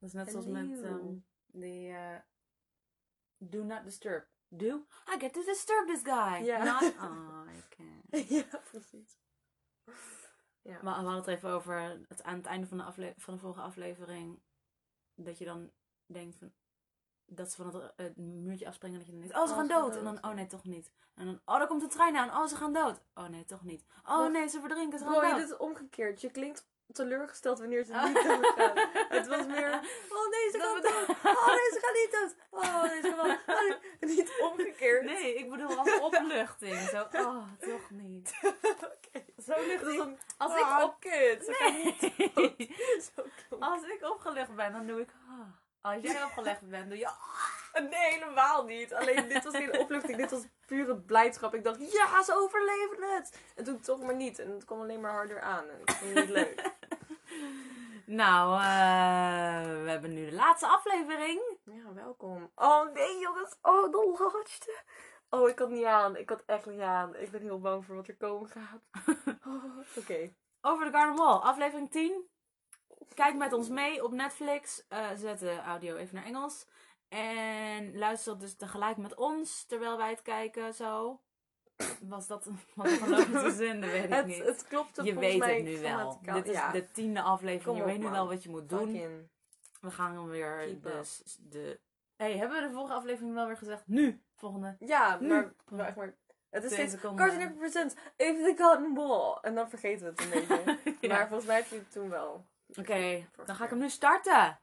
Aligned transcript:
Dat 0.00 0.08
is 0.08 0.12
net 0.14 0.30
zoals 0.30 0.46
met 0.46 0.82
ehm, 0.82 1.14
die 1.46 1.92
eh, 1.92 2.18
Do 3.38 3.62
Not 3.64 3.84
Disturb. 3.84 4.28
Do? 4.48 4.86
I 5.14 5.18
get 5.18 5.32
to 5.32 5.44
disturb 5.44 5.86
this 5.86 6.02
guy. 6.02 6.44
Ja. 6.44 6.64
Not 6.64 6.82
I 6.82 7.62
can. 7.76 8.02
ja, 8.28 8.60
precies. 8.70 9.20
Ja. 10.62 10.82
Maar 10.82 10.94
we 10.98 11.00
hadden 11.04 11.14
het 11.14 11.26
even 11.26 11.50
over 11.50 11.80
het, 12.08 12.22
aan 12.22 12.36
het 12.36 12.46
einde 12.46 12.66
van 12.66 12.78
de, 12.78 12.84
afle- 12.84 13.14
van 13.16 13.34
de 13.34 13.40
vorige 13.40 13.60
aflevering. 13.60 14.42
Dat 15.14 15.38
je 15.38 15.44
dan 15.44 15.72
denkt 16.06 16.36
van. 16.36 16.52
Dat 17.32 17.50
ze 17.50 17.56
van 17.56 17.74
het, 17.74 17.92
het 17.96 18.16
muurtje 18.16 18.66
afspringen. 18.66 18.98
Dat 18.98 19.06
je 19.06 19.12
dan 19.12 19.20
denkt, 19.20 19.36
oh 19.36 19.44
ze 19.46 19.50
Oh, 19.50 19.56
gaan 19.58 19.66
dood. 19.68 19.96
En 19.96 20.04
dan, 20.04 20.14
dood. 20.14 20.24
oh 20.24 20.30
nee, 20.34 20.46
toch 20.46 20.64
niet. 20.64 20.90
En 21.14 21.24
dan, 21.26 21.40
oh 21.44 21.58
daar 21.58 21.66
komt 21.66 21.80
de 21.80 21.86
trein 21.88 22.16
aan. 22.16 22.28
Oh 22.30 22.46
ze 22.46 22.56
gaan 22.56 22.72
dood. 22.72 23.00
Oh 23.14 23.28
nee, 23.28 23.44
toch 23.44 23.62
niet. 23.64 23.84
Oh 24.08 24.30
nee, 24.30 24.48
ze 24.48 24.60
verdrinken. 24.60 24.98
Ze 24.98 25.04
gaan 25.04 25.14
dood. 25.14 25.30
doet 25.30 25.48
het 25.48 25.56
omgekeerd. 25.58 26.20
Je 26.20 26.30
klinkt 26.30 26.68
teleurgesteld 26.92 27.58
wanneer 27.58 27.84
ze 27.84 27.92
Oh. 27.92 28.04
niet 28.14 28.14
dood 28.14 28.46
gaan. 28.56 28.88
Het 29.08 29.26
was 29.26 29.46
meer, 29.46 29.72
oh 30.08 30.28
nee, 30.30 30.50
ze 30.50 30.58
gaan 30.60 30.82
dood. 30.82 31.08
Oh 31.36 31.46
nee, 31.46 31.70
ze 31.72 31.78
gaan 31.82 31.92
niet 31.94 32.10
dood. 32.20 32.34
Oh 32.50 32.82
nee, 32.82 33.00
ze 33.00 33.08
gaan 33.16 33.26
wel. 33.26 33.56
Oh, 33.56 33.68
nee. 33.68 33.78
Niet 34.16 34.32
omgekeerd. 34.42 35.04
Nee, 35.04 35.34
ik 35.34 35.50
bedoel 35.50 35.78
als 35.78 35.98
opluchting. 36.00 36.76
Zo, 36.88 37.06
oh, 37.12 37.42
toch 37.60 37.90
niet. 37.90 38.28
Zo 39.46 39.54
lucht 39.66 39.86
is 39.86 39.98
een, 39.98 40.18
Als 40.38 40.52
ah, 40.52 40.58
ik 40.78 40.84
op... 40.84 40.96
kut. 41.00 41.44
Ze 41.44 41.52
gaan 41.52 41.74
niet 41.74 42.18
Nee. 42.34 42.76
zo. 43.16 43.22
Als 43.58 43.82
ik 43.82 44.08
opgelucht 44.10 44.54
ben, 44.54 44.72
dan 44.72 44.86
doe 44.86 45.00
ik... 45.00 45.08
ah. 45.28 45.46
Als 45.80 46.02
jij 46.02 46.24
opgelegd 46.24 46.68
bent, 46.68 46.88
doe 46.88 46.98
je... 46.98 47.10
Nee, 47.90 48.12
helemaal 48.12 48.64
niet. 48.64 48.94
Alleen 48.94 49.28
dit 49.28 49.44
was 49.44 49.56
geen 49.56 49.78
opluchting. 49.78 50.16
Dit 50.16 50.30
was 50.30 50.46
pure 50.66 50.96
blijdschap. 50.96 51.54
Ik 51.54 51.64
dacht, 51.64 51.92
ja, 51.92 52.22
ze 52.22 52.34
overleven 52.34 53.16
het. 53.16 53.38
En 53.56 53.64
toen 53.64 53.80
toch 53.80 54.02
maar 54.02 54.16
niet. 54.16 54.38
En 54.38 54.50
het 54.50 54.64
kwam 54.64 54.80
alleen 54.80 55.00
maar 55.00 55.12
harder 55.12 55.40
aan. 55.40 55.68
En 55.68 55.80
ik 55.80 55.90
vond 55.90 56.14
het 56.14 56.24
niet 56.24 56.34
leuk. 56.34 56.62
Nou, 58.10 58.54
eh, 58.54 59.82
we 59.82 59.90
hebben 59.90 60.14
nu 60.14 60.24
de 60.24 60.34
laatste 60.34 60.66
aflevering. 60.66 61.40
Ja, 61.64 61.94
welkom. 61.94 62.50
Oh 62.54 62.92
nee, 62.92 63.18
jongens. 63.18 63.56
Oh, 63.62 63.90
de 63.90 64.30
laatste. 64.32 64.82
Oh, 65.28 65.48
ik 65.48 65.58
had 65.58 65.70
niet 65.70 65.84
aan. 65.84 66.16
Ik 66.16 66.28
had 66.28 66.42
echt 66.46 66.66
niet 66.66 66.80
aan. 66.80 67.16
Ik 67.16 67.30
ben 67.30 67.40
heel 67.40 67.60
bang 67.60 67.84
voor 67.84 67.94
wat 67.94 68.08
er 68.08 68.16
komen 68.16 68.48
gaat. 68.48 68.82
Oh, 69.46 69.78
Oké. 69.96 70.32
Over 70.60 70.84
de 70.84 70.90
Garden 70.90 71.16
Wall, 71.16 71.38
aflevering 71.38 71.90
10. 71.90 72.28
Kijk 73.14 73.34
met 73.36 73.52
ons 73.52 73.68
mee 73.68 74.04
op 74.04 74.12
Netflix. 74.12 74.84
Eh, 74.88 75.08
zet 75.16 75.38
de 75.38 75.58
audio 75.60 75.96
even 75.96 76.14
naar 76.14 76.24
Engels. 76.24 76.66
En 77.08 77.96
luister 77.98 78.38
dus 78.38 78.54
tegelijk 78.54 78.96
met 78.96 79.14
ons 79.14 79.64
terwijl 79.64 79.96
wij 79.96 80.10
het 80.10 80.22
kijken, 80.22 80.74
zo. 80.74 81.20
Was 82.02 82.26
dat 82.26 82.46
een, 82.46 82.58
logische 82.74 83.50
zin? 83.64 83.80
Dat 83.80 83.90
weet 83.90 84.04
ik 84.04 84.10
Het, 84.10 84.26
niet. 84.26 84.44
het 84.44 84.66
klopt 84.68 84.96
je 85.04 85.14
weet 85.18 85.38
mij 85.38 85.54
het 85.54 85.64
nu 85.64 85.78
wel. 85.78 86.20
Dit 86.22 86.46
is 86.46 86.52
ja, 86.52 86.72
de 86.72 86.90
tiende 86.90 87.22
aflevering. 87.22 87.78
Je 87.78 87.84
weet 87.84 87.98
nu 87.98 88.08
wel 88.08 88.28
wat 88.28 88.42
je 88.42 88.48
moet 88.50 88.68
doen. 88.68 88.78
fucking- 88.78 89.28
We 89.80 89.90
gaan 89.90 90.14
hem 90.14 90.28
weer 90.28 90.56
Keep 90.66 90.82
de, 90.82 90.90
up. 90.92 91.06
de... 91.50 91.80
hey, 92.16 92.36
hebben 92.36 92.60
we 92.62 92.66
de 92.68 92.72
vorige 92.74 92.94
aflevering 92.94 93.34
wel 93.34 93.46
weer 93.46 93.56
gezegd? 93.56 93.82
Nu! 93.86 94.22
Volgende. 94.36 94.76
Ja, 94.78 95.16
Nu. 95.20 95.28
maar, 95.28 95.52
maar, 95.96 96.14
het 96.50 96.64
is 96.64 96.72
steeds. 96.72 96.96
Cartoon 97.00 97.54
Presents 97.56 97.94
Even 98.16 98.44
the 98.44 98.62
Cotton 98.62 98.94
Ball. 98.94 99.38
En 99.40 99.54
dan 99.54 99.68
vergeten 99.68 100.04
we 100.06 100.10
het 100.10 100.20
een 100.20 100.30
beetje. 100.30 100.78
Ja. 101.00 101.08
Maar 101.08 101.26
volgens 101.28 101.46
mij 101.48 101.56
heb 101.56 101.66
je 101.66 101.76
het 101.76 101.92
toen 101.92 102.08
wel. 102.08 102.46
Oké, 102.78 103.30
dan 103.46 103.56
ga 103.56 103.64
ik 103.64 103.70
hem 103.70 103.78
nu 103.78 103.88
starten. 103.88 104.60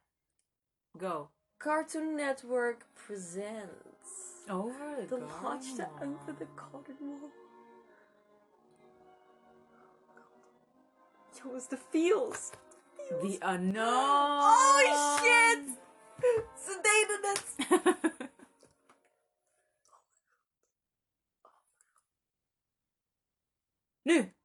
Go. 0.98 1.32
Cartoon 1.58 2.16
Network 2.16 2.86
Presents 2.94 4.46
Over 4.48 5.08
The 5.08 5.20
laatste 5.20 5.88
Over 6.02 6.36
the 6.38 6.48
Cotton 6.56 6.98
Wall. 7.00 7.32
Jongens, 11.32 11.68
de 11.68 11.78
feels. 11.78 12.50
The 13.08 13.38
unknown. 13.42 14.40
Oh 14.42 14.78
shit! 15.18 15.78
Ze 16.56 16.80
deden 16.82 17.20
het! 17.30 17.56
nu. 24.10 24.36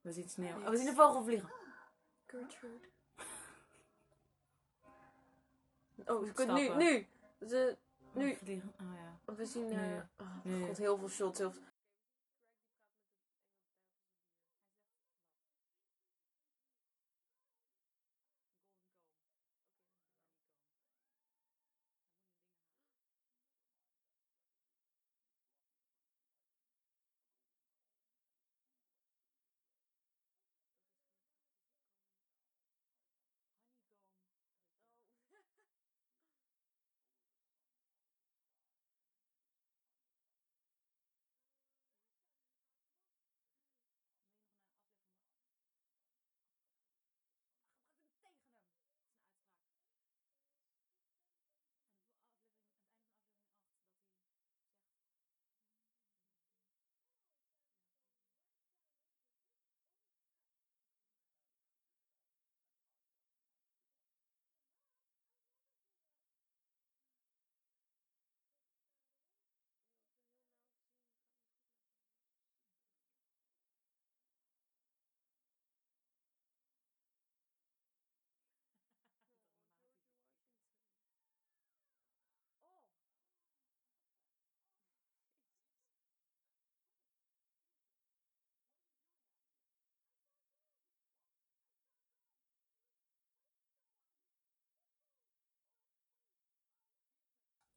We 0.00 0.12
zien 0.12 0.28
sneeuw. 0.28 0.60
Oh, 0.60 0.68
we 0.68 0.76
zien 0.76 0.86
de 0.86 0.94
vogel 0.94 1.22
vliegen. 1.22 1.61
Gertrude. 2.32 2.88
Oh, 6.06 6.24
ze 6.24 6.32
kunnen 6.32 6.54
nu, 6.54 6.68
nu. 6.84 7.06
Ze, 7.48 7.76
nu. 8.12 8.30
Oh 8.80 8.94
ja. 8.94 9.34
We 9.34 9.46
zien, 9.46 9.68
Nu. 9.68 9.74
eh 9.74 10.02
oh 10.16 10.66
god, 10.66 10.76
heel 10.78 10.98
veel 10.98 11.08
shots. 11.08 11.38
Heel 11.38 11.50
veel... 11.52 11.62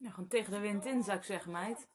Ja, 0.05 0.11
gewoon 0.11 0.29
tegen 0.29 0.51
de 0.51 0.59
wind 0.59 0.85
in, 0.85 1.03
zou 1.03 1.17
ik 1.17 1.23
zeggen, 1.23 1.51
meid. 1.51 1.87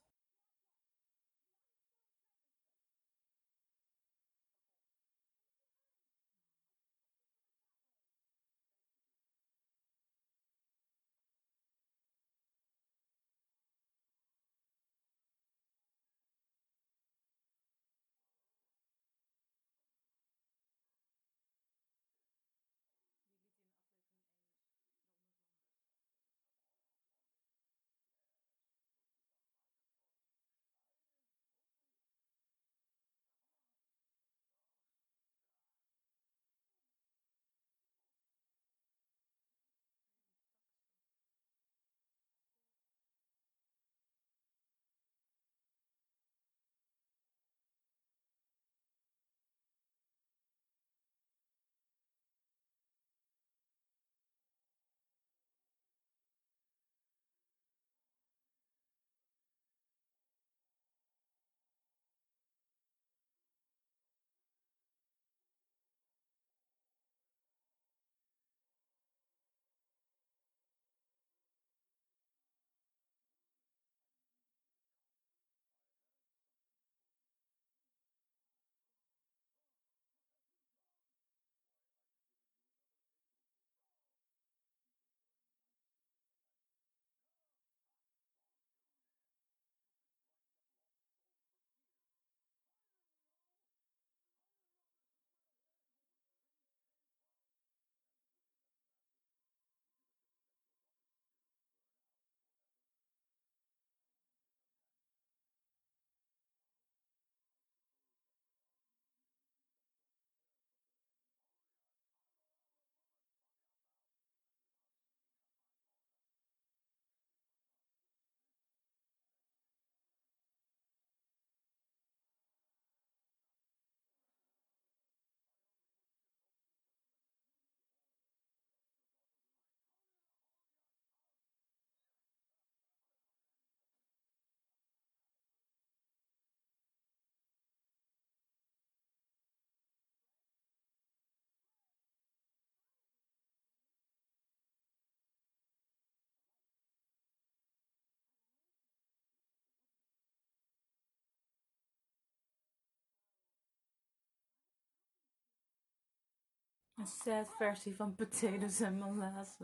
Een 157.01 157.07
sad 157.07 157.55
versie 157.57 157.97
van 157.97 158.15
potatoes 158.15 158.81
en 158.81 158.99
molasses. 158.99 159.57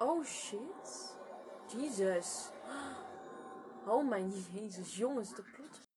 Oh 0.00 0.24
shit. 0.24 0.88
Jesus. 1.72 2.50
Oh 3.86 4.08
mijn 4.08 4.32
jezus, 4.52 4.96
jongens, 4.96 5.34
de 5.34 5.42
plot. 5.42 5.89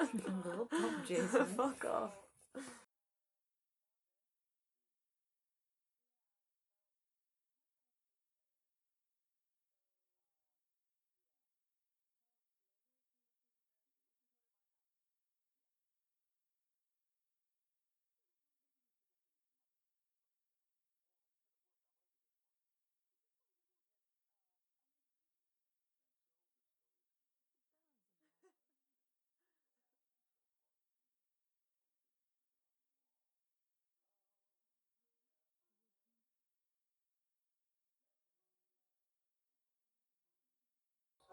Rot 0.44 0.72
op, 0.72 1.06
Jason. 1.06 1.46
Fuck 1.56 1.84
off. 1.84 2.12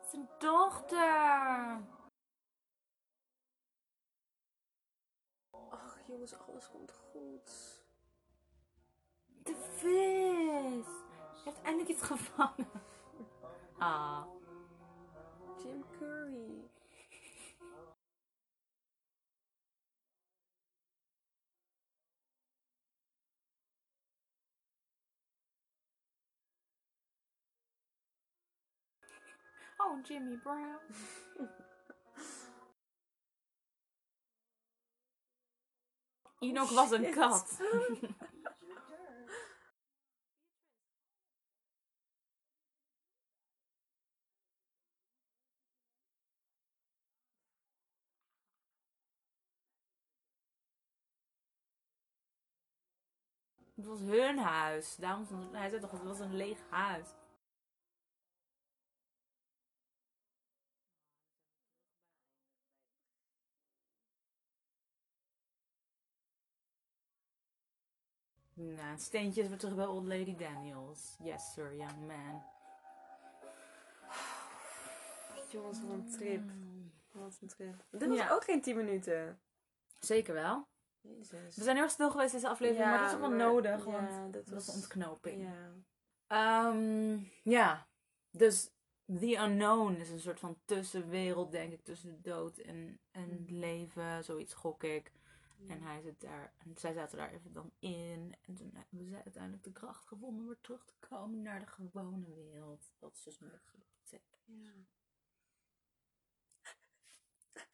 Zijn 0.09 0.29
dochter. 0.37 1.81
Ach 5.69 5.99
jongens, 6.07 6.33
alles 6.33 6.69
komt 6.69 6.91
goed. 6.91 7.81
De 9.43 9.55
vis. 9.55 10.87
Je 11.43 11.49
hebt 11.49 11.61
eindelijk 11.61 11.89
iets 11.89 12.01
gevangen. 12.01 12.69
Ah. 13.77 14.25
Jim 15.63 15.85
Curry. 15.99 16.69
Oh, 29.89 29.95
Jimmy 30.03 30.35
Brown. 30.35 30.79
Enoch 36.41 36.71
was 36.71 36.91
een 36.91 37.11
kat. 37.11 37.57
Het 53.75 53.85
was 53.85 53.99
hun 53.99 54.37
huis. 54.37 54.95
Daarom 54.95 55.27
hij 55.51 55.69
zei 55.69 55.81
toch, 55.81 55.91
het 55.91 56.03
was 56.03 56.19
een 56.19 56.35
leeg 56.35 56.57
huis. 56.69 57.07
Nou, 68.59 68.91
een 68.91 68.99
steentje 68.99 69.41
is 69.41 69.47
weer 69.47 69.57
terug 69.57 69.75
bij 69.75 69.85
Old 69.85 70.05
Lady 70.07 70.35
Daniels. 70.35 71.15
Yes, 71.23 71.53
sir, 71.53 71.75
young 71.75 72.07
man. 72.07 72.43
Jongens, 75.51 75.81
wat 75.81 75.89
een 75.89 76.09
trip. 76.11 76.41
Wat 77.11 77.37
een 77.41 77.47
trip. 77.47 77.85
Dit 77.91 78.01
Ja. 78.01 78.07
was 78.27 78.29
ook 78.29 78.43
geen 78.43 78.61
10 78.61 78.75
minuten. 78.75 79.39
Zeker 79.99 80.33
wel. 80.33 80.67
Jezus. 81.01 81.55
We 81.55 81.63
zijn 81.63 81.75
heel 81.77 81.89
stil 81.89 82.11
geweest 82.11 82.31
deze 82.31 82.47
aflevering, 82.49 82.89
maar 82.89 82.99
dat 82.99 83.07
is 83.07 83.13
ook 83.13 83.19
wel 83.21 83.29
nodig, 83.29 83.85
ja, 83.85 83.91
want 83.91 84.33
dat 84.33 84.49
was 84.49 84.53
was 84.65 84.67
een 84.67 84.73
ontknoping. 84.81 85.41
Ja. 85.41 85.71
Ehm, 86.27 87.19
ja, 87.43 87.87
dus 88.31 88.69
The 89.19 89.37
Unknown 89.37 89.93
is 89.93 90.09
een 90.09 90.19
soort 90.19 90.39
van 90.39 90.57
tussenwereld, 90.65 91.51
denk 91.51 91.71
ik, 91.73 91.83
tussen 91.83 92.09
de 92.09 92.21
dood 92.21 92.57
en, 92.57 92.99
en 93.11 93.29
het 93.29 93.49
leven. 93.51 94.23
Zoiets 94.23 94.53
gok 94.53 94.83
ik. 94.83 95.11
En 95.67 95.81
hij 95.81 96.01
zit 96.01 96.21
daar, 96.21 96.53
en 96.57 96.77
zij 96.77 96.93
zaten 96.93 97.17
daar 97.17 97.31
even 97.31 97.53
dan 97.53 97.71
in. 97.79 98.35
En 98.41 98.55
toen 98.55 98.71
hebben 98.73 99.07
zij 99.07 99.23
uiteindelijk 99.23 99.63
de 99.63 99.71
kracht 99.71 100.07
gevonden 100.07 100.39
om 100.39 100.47
weer 100.47 100.61
terug 100.61 100.85
te 100.85 100.95
komen 100.99 101.41
naar 101.41 101.59
de 101.59 101.67
gewone 101.67 102.33
wereld. 102.33 102.91
Dat 102.99 103.13
is 103.13 103.23
dus 103.23 103.39
sick. 104.03 104.21
Ja. 104.45 104.71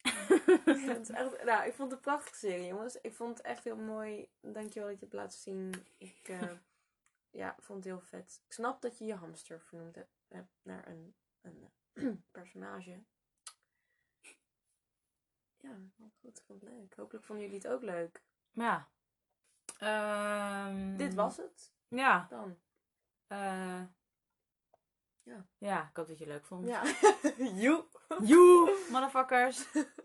Het 0.64 1.10
echt, 1.10 1.44
nou, 1.44 1.66
ik 1.66 1.74
vond 1.74 1.90
het 1.90 1.92
een 1.92 2.04
prachtige 2.04 2.36
serie, 2.36 2.66
jongens. 2.66 3.00
Ik 3.00 3.14
vond 3.14 3.38
het 3.38 3.46
echt 3.46 3.64
heel 3.64 3.76
mooi. 3.76 4.28
Dankjewel 4.40 4.88
dat 4.88 4.98
je 4.98 5.04
het 5.04 5.14
laten 5.14 5.38
zien. 5.38 5.86
Ik 5.98 6.28
eh, 6.28 6.52
ja, 7.40 7.56
vond 7.58 7.84
het 7.84 7.92
heel 7.92 8.00
vet. 8.00 8.42
Ik 8.46 8.52
snap 8.52 8.82
dat 8.82 8.98
je 8.98 9.04
je 9.04 9.14
hamster 9.14 9.60
vernoemd 9.60 9.94
hebt, 9.94 10.24
hebt 10.28 10.52
naar 10.62 10.88
een, 10.88 11.14
een 11.40 11.70
eh, 11.92 12.12
personage. 12.30 13.02
Ja, 15.64 15.76
wel 15.96 16.10
goed. 16.20 16.38
Ik 16.38 16.44
vond 16.46 16.60
het 16.60 16.70
leuk. 16.70 16.94
Hopelijk 16.96 17.24
vonden 17.24 17.44
jullie 17.44 17.60
het 17.62 17.70
ook 17.72 17.82
leuk. 17.82 18.22
Ja. 18.50 18.88
Ehm, 19.78 20.96
Dit 20.96 21.14
was 21.14 21.36
het 21.36 21.72
Ja. 21.88 22.26
dan. 22.28 22.58
eh, 23.26 23.82
Ja. 25.22 25.46
Ja, 25.58 25.88
ik 25.88 25.96
hoop 25.96 26.06
dat 26.08 26.18
je 26.18 26.24
het 26.24 26.32
leuk 26.32 26.44
vond. 26.44 26.66
Ja. 26.68 26.82
Joe. 27.62 27.84
Joe, 28.22 28.86
motherfuckers. 28.90 29.66